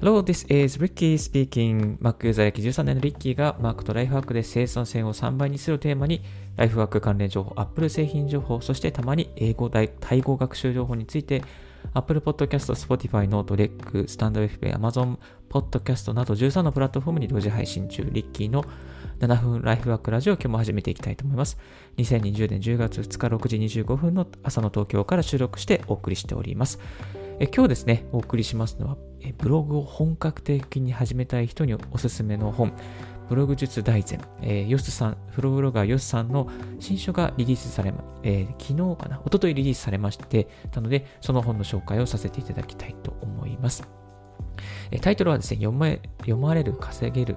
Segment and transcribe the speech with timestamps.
[0.00, 1.98] Hello, this is Ricky speaking.
[1.98, 6.22] Mac ユーザー歴13年のリッキーが Mac とライフワークで生産性を3倍にするテーマに
[6.54, 9.90] ライフワーク関連情報、Apple 製品情報、そしてたまに英語タイ
[10.20, 11.42] 語学習情報について
[11.94, 15.16] Apple Podcast、Spotify、Note、REC、StandFM、Amazon
[15.50, 18.64] Podcast など13のプラットフォームに同時配信中、リッキーの
[19.18, 21.58] 7分ライフワークラジオを今日も始めていきたいと思います。
[21.96, 26.78] 2020年10月2日6時25分の朝の東京から収録してお送りしております。
[27.40, 32.72] え今日ですね、お送りしますのはえ、ブログを本格的に始めたい人におすすめの本、
[33.28, 36.48] ブログ術大全、えー、ヨスさん、フロブロガーヨスさんの
[36.78, 43.88] 新書がリリースされま、えー、昨日かな、一昨日リリースされまして、なので、その本の紹介をさせていただきたいと思います。
[44.90, 45.88] え、タイトルはですね、読ま
[46.20, 47.36] 読まれる、稼げる、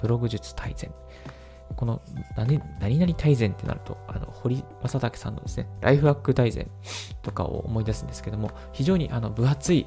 [0.00, 0.90] ブログ術大全。
[1.76, 2.02] この
[2.36, 6.70] 何何々大全ってなると、あの堀正武さんのですね、ライフワーク大全
[7.22, 9.86] とかを思い出すんですけども、非常にあの分厚い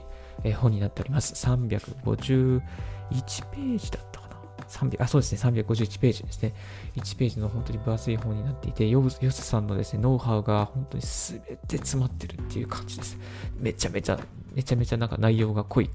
[0.56, 1.34] 本になっております。
[1.34, 4.36] 351ページだったかな
[4.68, 6.54] ？300あ、そうですね、351ページですね。
[6.96, 13.18] 1ページの本当に分厚い本になっていて、ヨスさんのですね、ノウハウが本当に全て詰まってるっていう感じです。
[13.60, 14.20] めちゃめちゃ、
[14.54, 15.90] めちゃめちゃなんか内容が濃い、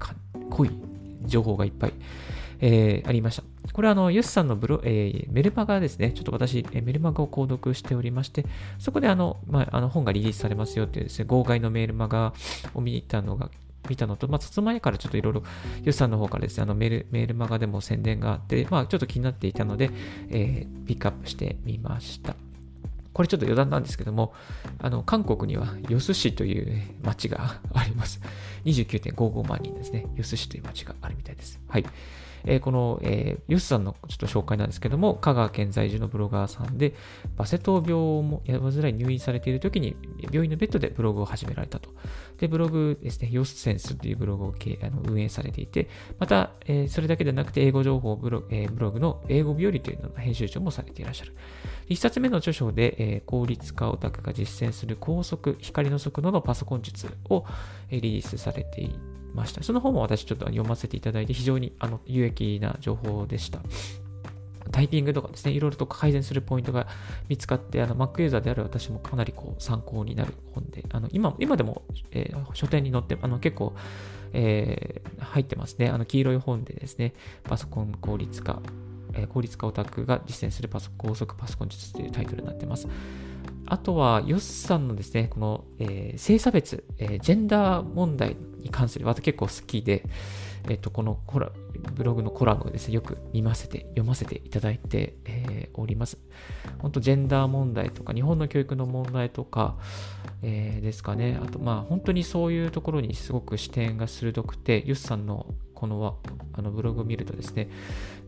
[0.49, 0.71] 濃い
[1.25, 1.93] 情報がいっぱい。
[2.59, 3.43] えー、ありました。
[3.71, 6.11] これはあの、ヨスさんのブロ、えー、メルマガですね。
[6.11, 8.45] ちょっと私、えー、メルマガを購読しておりまして、
[8.79, 12.33] そこであの、まあ、あの本がリリースされますよっていうですね、号外のメールマガ
[12.73, 13.49] を見に行ったのが、
[13.89, 15.43] 見たのと、まあ、その前からちょっといろいろ、
[15.83, 19.91] ヨスさんの方からですね、あのメール、メールマガでも宣伝があって、まあ、ちょっと気になっていたので、
[20.29, 22.35] えー、ピックアップしてみました。
[23.13, 24.33] これちょっと余談なんですけども、
[24.79, 28.19] あの、韓国にはヨス市という町があります。
[28.65, 30.07] 29.55万人ですね。
[30.15, 31.59] ヨス市という町があるみたいです。
[31.67, 31.85] はい。
[32.45, 36.93] えー、この、えー、ユスさんのちょっと紹介なんですけども、香川県在住のブロガーさんで、
[37.37, 39.95] バセトウ病もやばずらい入院されている時に、
[40.31, 41.89] 病院のベッドでブログを始められたと。
[42.37, 51.33] で、ブログですね、ヨスセンスというブログをあの運営されていて、また、えー、それだけでなくて、英語情報ブロ,、えー、ブログの英語日和というのの編集長もされていらっしゃる。
[51.87, 57.45] 一冊目の著書で、えー、効率化オタクが実践する高速、光の速度のパソコン術を、
[57.89, 59.63] え、リリースされていてました。
[59.63, 63.59] その本も私ちょっと読ませていただいて非常にあの有益な情報でした。
[64.71, 66.87] タイピングとかですね、いろいろと改善するポイントが
[67.27, 73.75] 見つかって、あの Mac ユーザーである私もかなりこう参考になる本で、あの今今でも、えー、書店に載って、あの結構、
[74.31, 75.89] えー、入ってますね。
[75.89, 77.13] あの黄色い本でですね、
[77.43, 78.61] パソコン効率化、
[79.13, 82.87] え、効率化オタクが実践するパソ高速パソコン術というタイトルになってます。
[83.65, 90.03] あとは、ヨスさんのですね、この、えー、性差別、えー、ジェンダー問題に関する、私結構好きで、
[90.69, 91.51] えっ、ー、と、このコラ
[91.95, 96.17] ブログのコラムをですね、よく見ませて、読ませていただいて、えー、おります。
[96.79, 99.77] 本当、ジェンダー問題とか、日本の教育の問題とか、
[100.41, 101.39] えー、ですかね。
[101.41, 106.17] あと、まあ、本当にそういうところにすごく視点が鋭くて、ヨスさんのこの
[106.53, 107.67] あのブログを見るとですね、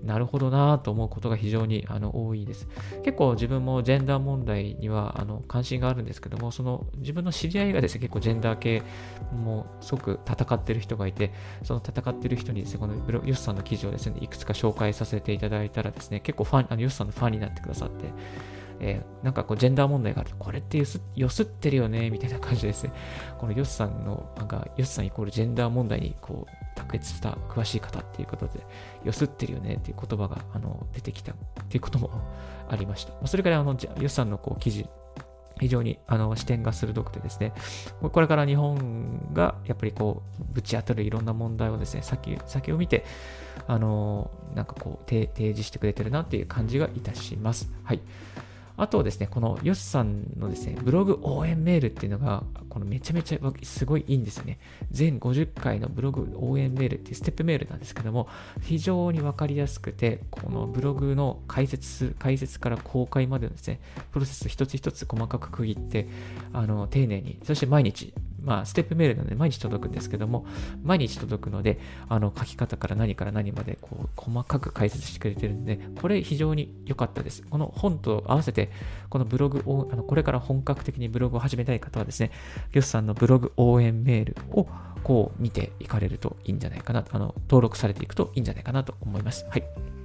[0.04, 2.68] なるほどなと思うことが非常にあの多いです。
[3.04, 8.84] 結構自分もジェンダー問題にはあの関心があるんですけども、その自分の知り合いがですね、結構ジェンダー系
[9.32, 11.32] もすごく戦ってる人がいて、
[11.64, 12.96] その戦ってる人にですね、この
[13.26, 18.06] ヨスさんの記事をですね、いくつか紹介させていただいたらですね、結構ファン、あのヨスさんのファンになってくださって、
[18.80, 20.86] えー、なんかこうジェンダー問題があると、これってよ
[21.30, 22.94] すってるよね、みたいな感じですね。
[23.38, 28.60] このヨスさんの、なんか、ヨスさんイコールジェンダー問題にこう卓越した詳しい方っていうことで、
[29.04, 31.36] よすってるよねっていう言葉があの出てきたっ
[31.70, 32.10] ていうことも
[32.70, 33.28] ありました。
[33.28, 34.88] それからあの、よさんのこう記事、
[35.60, 37.54] 非常にあの視点が鋭くてですね、
[38.02, 43.06] これから日本がやっぱりこう、ぶち当たるいろんな問題をですね、先先を見て、
[43.68, 47.72] あの、なんかこう、提示してくれてるなっていう感じがいたします。
[47.84, 48.02] はい。
[48.78, 54.60] あとですね、このヨシさんのですね、ブログ応援メールっていうのが、このめちゃめちゃすごいいいんですよね。
[54.92, 58.28] 全50回のブログ応援メールっていうステップメールなんですけども、
[58.62, 63.80] 非常にわかりやすくて、このブログの解説、解説から公開までのですね、
[64.12, 66.08] プロセス一つ一つ細かく区切って、
[66.52, 68.14] あの、丁寧に、そして毎日
[68.46, 70.46] まあ、ステップメールなので毎日届くんですけども、
[70.84, 77.42] 毎日届くので、あの、書き方から何から何まで、こう、細かく解説してくれてるんで、これ非常に良かったです。
[77.42, 78.70] この本と合わせて、
[79.10, 82.32] このブログを、あの、これから本格的にブログを始めたい方はですね、
[82.72, 84.68] ギョスさんのブログ応援メールを、
[85.04, 89.46] こう、見ていかれるといいんじゃないかな、あの、登録されていくといいんじゃないかなと思います。
[89.50, 90.05] はい。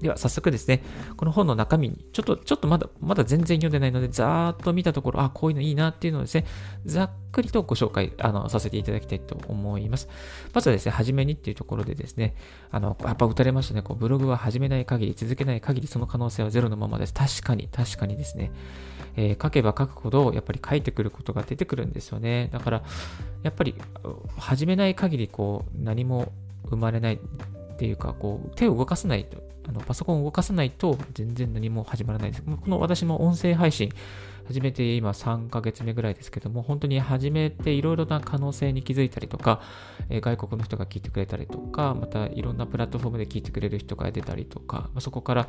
[0.00, 0.82] では早速ですね、
[1.16, 6.46] この本の中身に、ちょっと、ちょっとまだ、まだ全然読んでないので、ざーっと見たところ、あ、こういうのいいなっていうのをですね、
[6.86, 10.08] ざっくりとご紹介、あの、させていただきたいと思います。
[10.54, 12.36] まずはですね、はじめにっていうところでですね、
[12.70, 17.14] あの、やっぱ打たれましたね、こう、ブログは始めない限り、続けない限り、その可能性はゼロのままです。
[17.14, 18.52] 確かに、確かにですね。
[19.16, 22.50] えー、書けば書くほど、やっぱり書いてくることが出てくるんですよね。
[22.52, 22.82] だから、
[23.42, 23.74] やっぱり、
[24.36, 26.32] 始めない限り、こう、何も
[26.70, 27.20] 生まれない
[27.78, 29.38] っていうか、こう、手を動かさないと、
[29.68, 32.42] あのパソコンを動かさないと全然何も始まらないです。
[32.42, 33.92] この私も音声配信、
[34.48, 39.60] 始めて今3ヶ月目ぐらいですけども、本当に始めていろいろな可能性に気づいたりとか、
[40.08, 45.48] え、外国の人が聞いてくれたりとか、またいろんなプラットフォームで聞いてくれる人が出たりとか、ま、そこから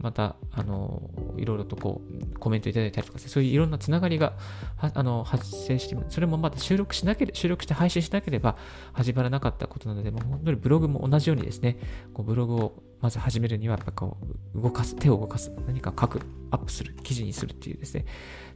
[0.00, 4.34] また、あの、いろいろとこう、コメントいただいたりとか、そういういろんなつながりが
[4.78, 8.56] あの発生して、それもまた収録しなければ、収録して配信しなければ
[8.92, 11.78] 始まらなかったことなので、もう本当にブログも同じようにですね、
[12.14, 14.16] こうブログをまず始めるには、やっぱこ
[14.54, 16.20] う、動かす、手を動かす、何か書く、
[16.50, 18.06] アップする、記事にするっていうですね、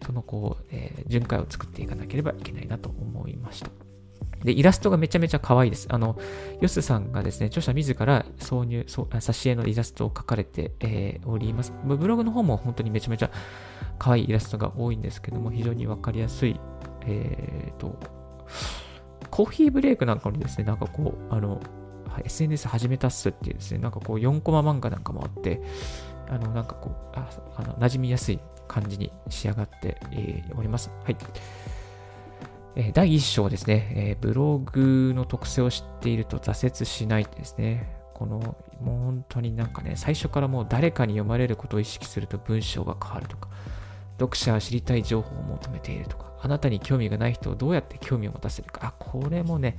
[0.05, 3.71] そのこう、えー、巡回を作っていかなければいけないなと思いました。
[4.45, 5.87] で、イラストがめちゃめちゃ可愛いです。
[5.91, 6.19] あの、
[6.61, 11.73] ヨスさんがですね、著者自ら挿入、挿絵のイラストを描かれて、えー、おります。
[11.85, 13.31] ブログの方も本当にめちゃめちゃ
[13.99, 16.59] 可愛いイラストが多いんですけども、非常にわかりやすい、
[17.07, 17.99] えーと、
[19.31, 21.61] コーヒーブレイクなんかにですね、なんかこう、あの、
[22.25, 25.61] SNS 始めたっすっていうですね、なんかこう4コマ漫画なんかもあって、
[26.29, 30.91] あの、なんかこう、ああの馴染みやすい感じに仕上がって、えー、おります。
[31.05, 31.17] はい。
[32.77, 38.01] え、第1章ですね、え、ブログの特性を知っていると挫折しないですね。
[38.15, 43.49] この、もう本当になんかね、最初からもう誰かに読まれることを意識すると文章が変わるとか、
[44.19, 49.79] 読者は知りたい情報を求めているとか、あなたに興味がない人をどうやって興味を持たせるか、あ、これもね、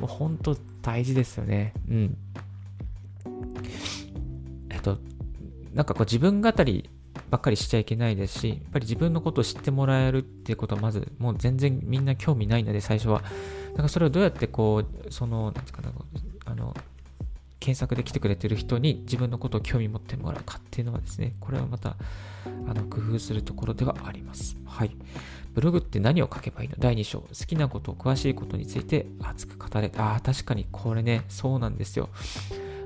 [0.00, 1.72] もう本当大事ですよね。
[1.88, 2.18] うん。
[4.70, 4.98] えっと、
[5.72, 6.90] なんかこう自分語り
[7.30, 13.22] ばっかりしちゃいけないですし、やっぱり自分のことを知ってもらえるっていうことはまず、もう全然みんな興味ないので、最初は。
[13.22, 15.90] だからそれをどうやってこう、その、なんていうかな、
[16.44, 16.74] あの、
[17.58, 21.96] 検索で来てくれてる人に自分のことを興味持ってもらうかっていうのはですね、これはまた、
[22.68, 24.56] あの、工夫するところではあります。
[24.66, 24.96] はい。
[25.54, 26.74] ブログって何を書けばいいの？
[26.78, 27.20] 第2章。
[27.20, 29.92] 好きなこと、詳しいことについて熱く語れ。
[29.96, 32.08] ああ、確かにこれね、そうなんですよ。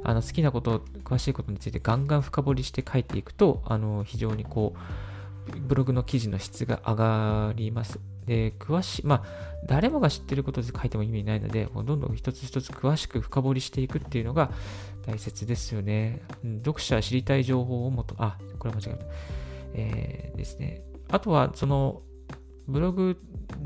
[0.04, 7.98] あの好きなこと、詳しいことについてガンガン深掘りして書いていくと、あの非常にこう、ブログの記事の質が上がります。
[8.26, 9.24] で、詳しい、まあ、
[9.66, 14.50] 誰もが知ってることで書いても意味ないので、どんどん一つ一つ詳しく深掘りしていくっていうのが
[15.06, 16.20] 大切ですよね。
[16.58, 19.06] 読者は知りたい情報をもと、あ、これは間違えた。
[19.74, 20.82] えー、ですね。
[21.08, 22.02] あとは、その、
[22.68, 23.18] ブログ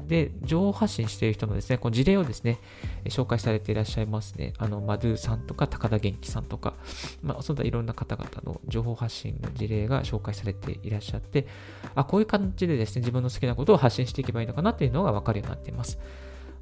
[0.06, 2.58] で情報発信している人のですね、この事例をですね、
[3.06, 4.52] 紹介されていらっしゃいますね。
[4.58, 6.74] あの、マドゥさんとか高田元気さんとか、
[7.22, 11.46] まあ、そんないろんな方々の情報発信の事例が紹介されていらっしゃって、
[11.94, 15.98] あ、こういう感じでですね、自分の好きなことを発信していけばいいのかなっていうのがわかるようになっています。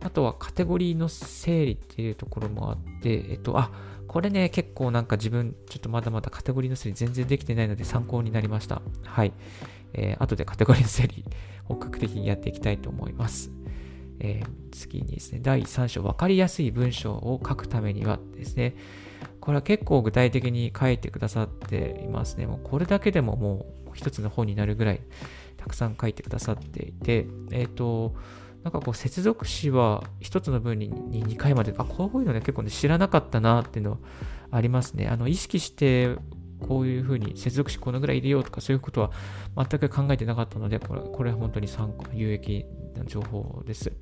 [0.02, 3.70] あとはカテゴリーの整理っていうところもあって、えっと、あ、
[4.08, 8.82] これね、結構なんか自分、ちょっとまだまだカテゴリーの整理全然できてないので参考になりました。
[9.04, 9.32] はい。
[9.94, 11.24] えー、後でカテゴリーの整理、
[11.64, 13.50] 本格的にやっていきたいと思います。
[14.20, 18.74] えー、次にですね、第3章、わかりやすい文章を書くためにはですね、
[19.40, 22.46] これは結構具体的に書いてくださっていますね。
[22.46, 25.00] もうこれだけでももう一つの本になるぐらい
[25.56, 28.14] たくさん書いてくださっていて、えっ、ー、と、
[28.62, 33.98] なんかこう接続詞は一つの文に2回まで、あ、こういうのね結構ね知らなかったなっていうの
[34.50, 35.08] ありますね。
[35.08, 36.16] あの、意識して
[36.60, 39.10] こういうふうに接続詞このぐらい入れようとかそういうことは
[39.56, 42.64] 全く考えてなかったので、これこれは本当に参考、有益
[42.96, 43.92] な情報です。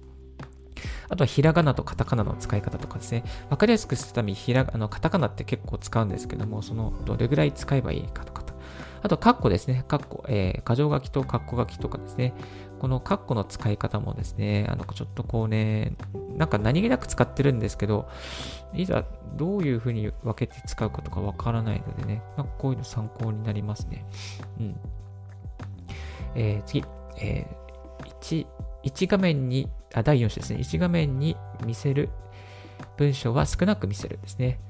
[1.09, 3.25] あとはひらがなとカタカナの使い方とかですね。
[3.51, 8.55] わかりやすくするためにひらあのカタカナって結構使うんですけども、そのどれぐらい使えばいいかとかと。
[9.01, 9.85] あと、カッコですね。
[9.87, 12.35] カッコ、えー、箇条書きとカッコ書きとかですね。
[12.79, 15.97] このカッコの使い方もですね、あの、ちょっとこうね、
[16.37, 18.09] なんか何気なく使ってるんですけど、
[18.75, 19.05] いざ
[19.37, 24.07] どういうふうに分けて使うかとかわからないのでね、なんかこういうの参考になりますね。
[24.61, 24.77] うん。
[26.35, 26.85] えー、次、
[27.21, 28.47] えー、1、
[28.85, 30.61] 1画面に、あ、第4章ですね。
[30.61, 32.11] 1画面に見せる
[32.97, 34.61] 文章は少なく見せるですね。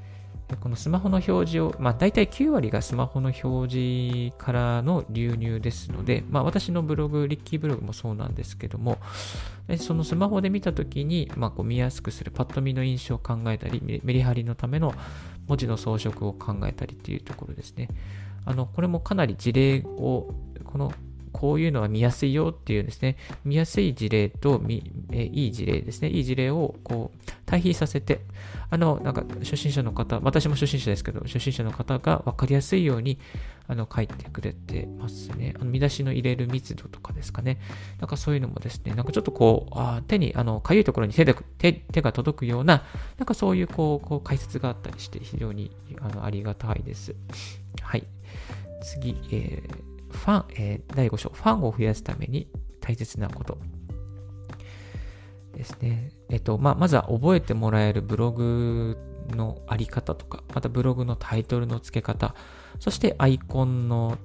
[0.56, 8.98] このスマホの表示を、まあ大体9割がスマホの表示からの流入ですので、まあ私のブログ、リッキーブログもそうなんですけども、
[9.78, 14.94] そのスマホで見たときに、まあこう見やすくするパッと見の印象を考えたり、メリハリのための
[15.46, 17.88] 文字の装飾を考えたりっていうところですね。
[18.44, 20.92] あの、これもかなり事例を、この
[21.38, 24.60] こういうのは見やすいよっていうですね、見やすい事例と
[25.12, 28.22] えいい事例ですね、いい事例をこう対比させて、
[28.70, 33.20] あの、なんか初心者の方、私も初心者ですけど、初心者の方が分かりやすいように
[33.68, 35.54] あの書いてくれてますね。
[35.54, 37.60] あの見出しの入れる密度とかですかね。
[38.00, 42.82] なんかそういうのもですね、なんかちょっとこう、あ手に、あの、かゆいところに手で手手が届くような、
[43.16, 47.14] なんかそういうこう、こう解説があったりして、非常にあのありがたいです。
[47.80, 48.02] はい。
[48.82, 52.48] 次、えーファン、えー、第5章、ファンを増やすために
[52.80, 53.58] 大切なこと
[55.54, 56.12] ですね。
[56.30, 58.96] えっと、まあ、まずは覚えてもらえるブログ
[59.30, 62.34] のあり方とか、またブログのタイトルの付け方、
[62.78, 64.18] そしてアイコンの、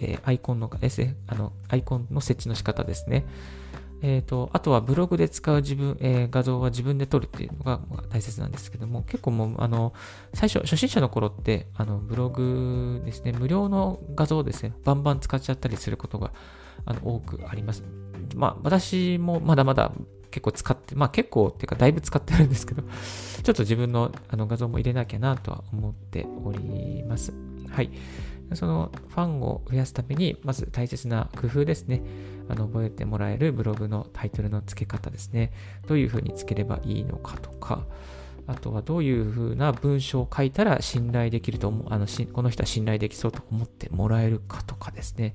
[0.00, 3.24] えー、アイコンの、S、あの、アイコンの設置の仕方ですね。
[4.02, 7.80] えっ、ー、と、あとはブログで使う自分、えー、画像は自分で撮るっていうのが
[8.10, 9.92] 大切なんですけども、結構もう、あの、
[10.34, 16.32] 最初、初心者の頃って、あの、ブログですね、無料の画像をですね、バンバン使っちゃったりすることが、
[16.84, 17.84] あの、多くあります。
[18.34, 19.92] まあ、私もまだまだ
[20.32, 27.32] 結構使って、まあ結構っていうかだいぶ使ってるんですけど、ちょっと自分のあの画像も入れなきゃなとは思っております。
[27.70, 27.90] はい。
[28.56, 32.02] そのファンを増やすために、まず大切な工夫ですね。
[32.48, 35.52] あの覚えてもらえるブログのタイトルの付け方ですね。
[35.86, 37.86] どういうふうに付ければいいのかとか、
[38.46, 45.34] あとはどういうふうな文章を書いたら信頼できると思う、あのこの人は信頼できそうと思ってもらえるかとかですね。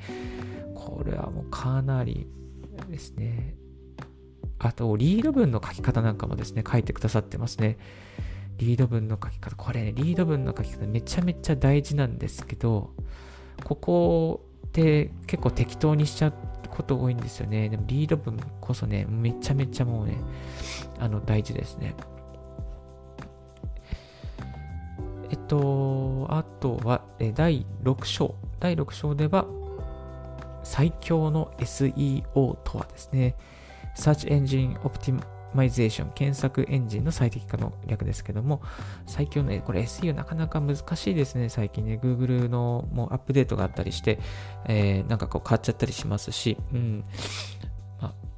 [0.75, 2.27] これはもうかなり
[2.89, 3.55] ですね。
[4.59, 7.77] あと、リード文の書き方なんかもですね、書いてくださってますね。
[8.57, 9.55] リード文の書き方。
[9.55, 12.91] これね、リード文の書き方めちゃめちゃ大事なんですけど、
[13.63, 16.33] ここって結構適当にしちゃう
[16.69, 17.69] こと多いんですよね。
[17.69, 20.17] でもリード文こそね、めちゃめちゃもうね、
[20.99, 21.95] あの、大事ですね。
[25.29, 28.35] えっと、あとは、え第6章。
[28.59, 29.45] 第6章では、
[30.63, 33.35] 最強の SEO とはですね、
[33.95, 34.79] Search Engine
[35.57, 38.61] マイゼーション検索エンジンの最適化の略ですけども、
[39.07, 41.99] 最強の、これ SEO なかなか難しいですね、最近ね。
[42.01, 44.19] Google のもうアップデートがあったりして、
[44.67, 47.03] えー、なんかこう変わっちゃったりしますし、うん。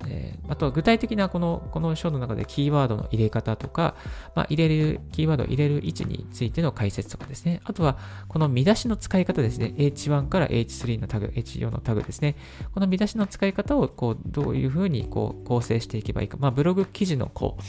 [0.10, 3.96] えー、あとは具体的なこの、この章の中でキーワードの入れ方とか、
[4.36, 7.62] まあ、入れる、キーワードを入れる位置についての解説とかですね。
[7.64, 7.98] あとは、
[8.28, 9.74] この見出しの使い方ですね。
[9.78, 12.36] H1 から H3 のタグ、H4 のタグですね。
[12.74, 16.38] この見出しの使い方を、こう、どういうふうに、こう、構成していけばいいか。
[16.40, 17.62] まあ、ブログ記事の、こう、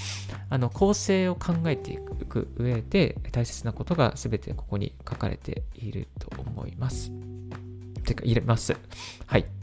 [0.48, 7.12] あの、構成を考えていく上で、大切なことが全てここに書かれていると思います。
[8.04, 8.76] てか、入れます。
[9.26, 9.59] はい。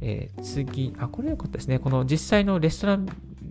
[0.00, 1.78] えー、次、あ、これ良かったですね。
[1.78, 3.06] この実際のレストラン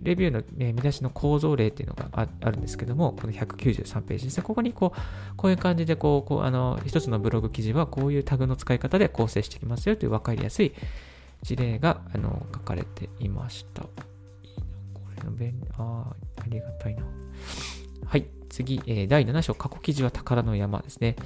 [0.06, 4.44] レビューの、ね、見出しの構造例っていうのがあるんですけども、この193ページですね。
[4.44, 10.72] ここにこう、こういう感じでこう、こうあの、一つのブログ記事はこういうタグの使い方で構成してきますよという分かりやすい
[11.42, 13.82] 事例があの書かれていました。
[14.44, 17.02] いいな、これの便利、ああ、ありがたいな。
[18.04, 21.16] はい、次、えー、第7章、過去記事は宝の山ですね。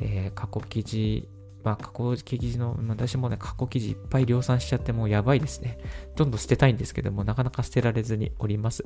[0.00, 1.26] えー、過去記事
[1.64, 5.78] まあ、過去記事の、私もね、過去記事いっぱい量産しちゃってもうやばいですね。
[6.16, 8.84] どんどん捨てたいんですけども、なかなか捨てられずにおります。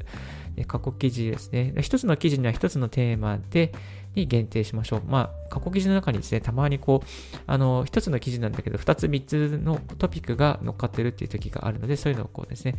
[0.57, 1.75] で過去記事ですね。
[1.81, 3.73] 一つの記事には一つのテーマで、
[4.15, 5.03] に限定しましょう。
[5.07, 7.07] まあ、過去記事の中にですね、たまにこう、
[7.47, 12.75] あの、一つの記事なんだけど、二つ三つのトピックが乗っかってるっていう時があるので、そういうのをこうですね、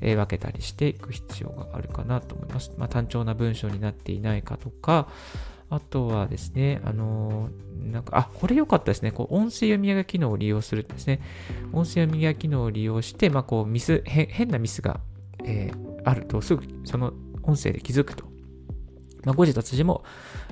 [0.00, 2.72] えー、分けたりしていく必要があるかなと思います。
[2.76, 5.08] まあ、単調な文章になっていないかとか、
[5.70, 9.12] あとはですね、あのー、なんか、あ、これ良かったですね。
[9.12, 11.20] こう、音声読み上げ機能を利用するんですね。
[11.72, 15.00] 音声読み上げ機能を利用して、まあ、こう、ミス、変なミスが、
[15.44, 18.24] えー、あると、すぐ、その音声で気づくと。
[19.24, 20.04] まあ、後日私も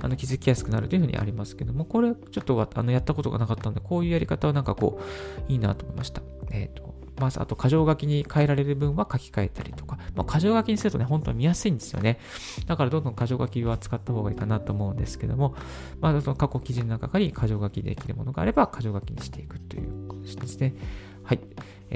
[0.03, 5.01] あの気づきやすくなるというふうにありますけども、これちょっとあのやったことがなかったので、こういうやり方はなんかこ
[5.49, 6.23] う、いいなと思いました。
[6.51, 12.19] えっ、ー、と、ます、あと、箇条書きに変えられる分は書き換えたりとか、まあ、箇条書きにするとね、本当は見やすいんですよね。
[12.67, 15.55] だから、どんどん箇条書きは使った方がいいかなと思うんですけども、
[16.01, 20.75] まあ、その過去記事の中に箇条書きできるものがあれば、箇条書きにしていくということですね。
[21.23, 21.41] はい。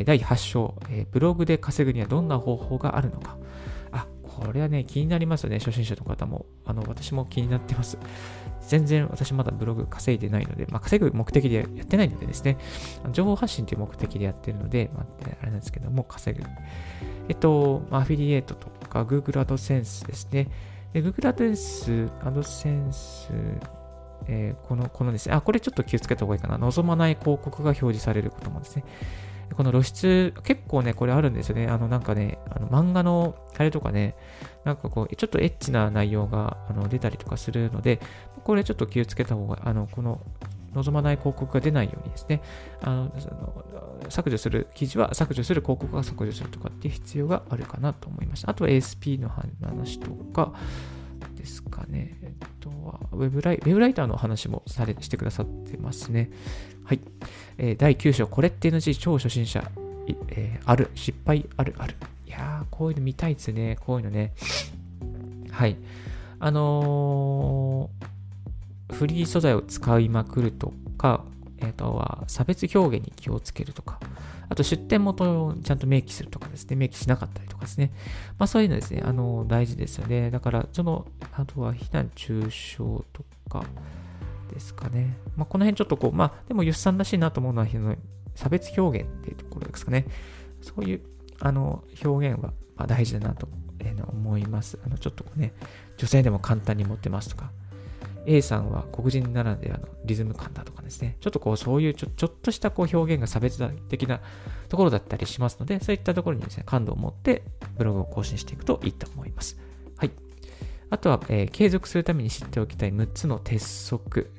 [0.05, 0.75] 第8章、
[1.11, 3.37] ブログで稼ぐにはどんな方法があるのか。
[4.45, 6.47] これはね、気になりますよね、初心者の方も。
[6.65, 7.99] あの、私も気になってます。
[8.67, 12.57] 全然私まだブログ稼いでないので、まあ、稼ぐ目的でやってないのでですね、
[13.13, 15.07] 情報発信という目的でやってるので、まあ、
[15.43, 16.45] あれなんですけども、稼ぐ。
[17.29, 20.49] えっと、アフィリエイトとか Google AdSense ですね。
[20.93, 23.31] で Google AdSense、AdSense、
[24.27, 26.59] えー、この、このですね、あ、これちょっと気をつけた方がいいかな。
[26.59, 28.85] 望まない広告が表示されることもですね。
[29.55, 31.67] この露出、結構ね、これあるんですよね。
[31.67, 34.15] あの、なんかね、あの漫画の、あれとかね、
[34.65, 38.01] なんかこう、ちょっとエッチな内容があの出たりとかするので、
[38.45, 40.21] これちょっと気をつけた方が、あの、この、
[40.75, 42.43] 望まない広告が出ないようにですね、
[42.81, 43.13] あの
[44.09, 48.51] 削除する記事は削除する広告は削除するとかっていう必要があるかなと思いました。
[48.51, 50.53] あと ASP の話とか
[51.41, 52.19] ですかね。
[52.23, 56.31] えっとはウェブライ、ウェブライターの話もされしてくださってますね。
[56.85, 57.01] はい。
[57.59, 59.71] えー、第9章、これって NG 超初心者、
[60.29, 61.95] えー、ある、失敗あるある。
[62.27, 63.77] いやー、こういうの見たいですね。
[63.81, 64.33] こういうのね。
[65.51, 65.77] はい。
[66.39, 71.25] あのー、フリー素材を使いまくるとか、
[71.61, 74.01] えー、とは差別表現に気をつけるとか、
[74.49, 77.93] あと出店元をちゃんと明記するとかですね、明記しなかったりとかですね。
[78.39, 80.31] まあそういうのですね、あの、大事ですよね。
[80.31, 82.79] だから、その、あとは非難中傷
[83.13, 83.65] とか
[84.53, 85.17] ですかね。
[85.37, 87.69] まあこの辺ちょっとこう、まあでも、ゆっさんらしいなと思うのは、
[88.35, 90.07] 差別表現っていうところですかね。
[90.63, 91.01] そういう、
[91.41, 93.49] あの、表現は、ま、大事だなと
[94.13, 94.79] 思います。
[94.85, 95.53] あの、ちょっとこうね、
[95.97, 97.53] 女性でも簡単に持ってますとか、
[98.27, 104.21] A さんは黒人ならではのリズム感だとかですね、ちょっとこうそういうちょちょっとしたこう表現が差別的な
[104.69, 107.43] ところだったりしますので、そういったところにですね、感度を持って
[107.79, 109.59] ブログを更新していくといいと思います。
[109.97, 110.11] はい。
[110.91, 114.31] あとは、えー、継続するために知っておきたい6つの鉄則。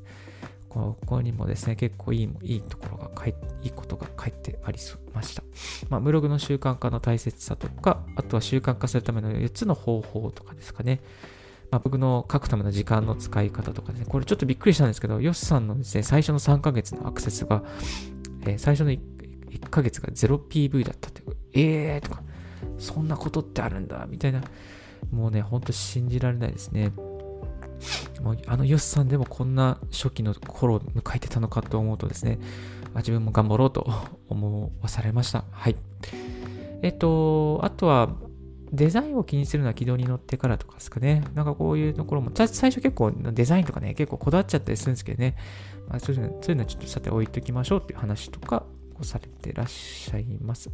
[0.69, 4.79] ここにもですね、結構いいいいところが書いいいことが書いてあり
[5.13, 5.43] ました。
[5.89, 11.01] まあ、ブログの習慣化の大切さとか、あとは習慣化するための4つの方法とかですかね。
[11.71, 17.63] まあ、僕の書くための時間の使い方とかですね、これちょっとびっくりしたんですけど、ヨスさんのですね、最初の3ヶ月のアクセスが、
[18.41, 18.99] えー、最初の 1,
[19.49, 21.23] 1ヶ月が 0PV だったって、
[21.53, 22.23] えーとか、
[22.77, 24.41] そんなことってあるんだ、みたいな、
[25.11, 26.91] もうね、ほんと信じられないですね。
[28.21, 32.37] もうあのヨスさんでもこんな初期の頃を迎えてたのかと思うとですね、
[32.93, 33.89] まあ、自分も頑張ろうと
[34.29, 35.45] 思わされました。
[35.51, 35.75] はい。
[36.83, 38.09] えっと、あとは、
[38.71, 41.23] デザインを気にするのは軌道に乗ってからとかですかね。
[41.33, 45.35] なんかこういうところも、最初結構デザインとかね、結構こだわっちゃったりするんですけどね。
[45.89, 48.63] まあ、そういうのそういうのはちょっとさて置いときましょうっていう話とか
[48.99, 50.69] をされてらっしゃいます。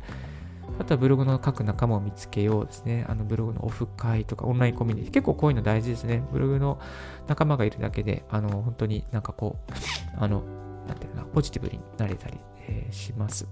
[0.80, 3.06] あとはブログの各仲間を見つけようですね。
[3.08, 5.14] あのブログのオフ会とかオンラインコミュニティ。
[5.14, 6.24] 結構こういうの大事ですね。
[6.32, 6.80] ブログの
[7.28, 9.74] 仲間がいるだけで、あの、本当になんかこう、
[10.18, 10.44] あの、
[10.88, 12.38] なんていうかな、ポジティブになれたり、
[12.68, 13.48] えー、します。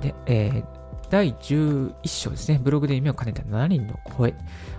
[0.00, 0.64] で、えー、
[1.10, 2.60] 第11章ですね。
[2.62, 4.34] ブログで夢を兼ねた7人の声。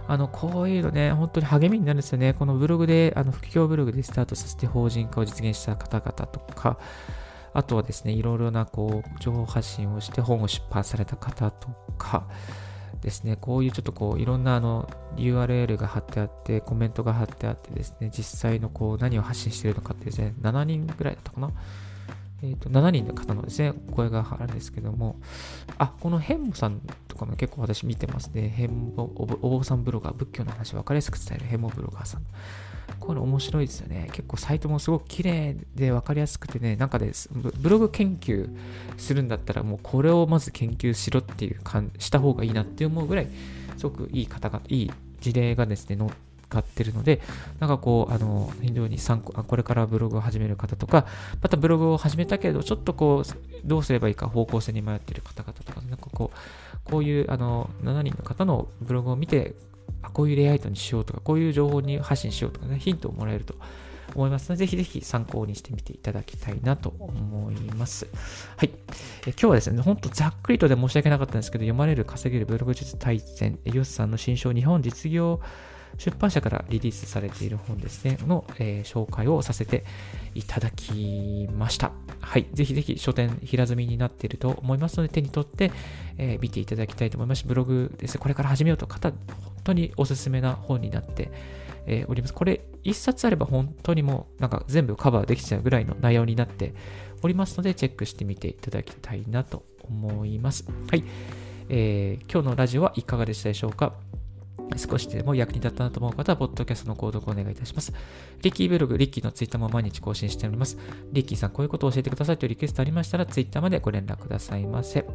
[0.07, 2.33] あの、こういうのね、本当に励みになるんですよね。
[2.33, 6.77] このブログで、あの、副業ブログでスタートさせて法人化を実現した方々とか、
[7.53, 12.27] あとはですね、いろいろな、こう、情報発信をして本を出版された方とか、
[13.01, 21.51] ですね、こういうちょっとこう、いろんなあの、URL が貼ってあって、コメントが貼ってあってですね、実際のこう、何を発信しているのかってですね、7人ぐらいだったかな。
[22.41, 25.19] え、ー、と、7人の方のですね、声があるんですけども、
[25.77, 28.49] あ、このヘンモさんとかも結構私見てますね。
[28.49, 32.21] ヘンモお坊さんブロガー、仏教の話を分かりやすく伝えるヘンモブロガーさん。
[32.99, 34.09] これ面白いですよね。
[34.11, 38.49] 結構サイトもすごく綺麗で分かりやすくてね、なんかです、ブログ研究
[38.97, 43.27] するんだったら、もうこれをまず研究しろっていう感した方がいいなって思うぐらい、
[43.77, 46.11] すごくいい方が、いい事例がですね、載っ
[46.49, 47.21] 買ってるので、
[47.59, 51.05] なんかこう、あの、非常に参考、これからブログを始める方とか、
[51.41, 59.55] またブログを始めたけど、ちょっとこう、どうすればいいか方向性に迷っている方々とか、なんかこう、こういう、あの、7人の方のブログを見て、
[60.01, 63.55] あ、こういうレイアウトにしようとか、こういう情報に発信しようとかね、ヒントをもらえると
[64.15, 68.07] 思いますので、ぜひぜひ参考にしてみていただきたいなと思います。
[68.55, 68.71] はい。
[69.25, 75.39] え今日はですね、ほんとざっくりとで申し訳なかったんですけど、読まれる稼げるブログ術大全、ヨスさんの新書、日本実業
[75.97, 79.83] 出版社からリリースされている本ですね、の、えー、紹介をさせて
[80.35, 81.91] いただきました。
[82.19, 82.47] はい。
[82.53, 85.71] ぜひぜひ書店平積みになっていると思いますので、手に取って、
[86.17, 89.17] えー、見ていただきたいと思いますし、ブログですね、これから始めようと方、本
[89.63, 91.31] 当におすすめな本になって、
[91.87, 92.33] え、おります。
[92.33, 96.73] これ、一冊あれば本当にもう、なんか全部カバーできちゃうぐらいの内容になって
[97.23, 100.65] おりますので、チェックしてみていただきたいなと思います。
[100.89, 101.03] はい。
[101.69, 103.93] えー、今日のラジオはいかがでしたでしょうか？
[104.75, 107.93] 少しでも役に立ったなと思う方は、ポッドキャストの購読をお願いいたします。
[108.41, 110.77] リッキーブログ、リッキーのツイッターも毎日更新しております。
[111.11, 115.05] リッキーさん、こういうことを教えてくださいというリクエストありましたら、ツイッターまでご連絡くださいませ。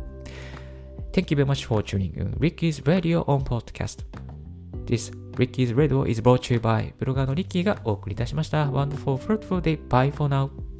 [1.12, 4.04] Thank you very much for tuning in Ricky's Radio on Podcast.
[4.86, 8.66] This Ricky's Radio is brought to you by ブロガーのリッキーがお送りいたしました。
[8.70, 9.78] Wonderful, fruitful day.
[9.88, 10.71] Bye for now.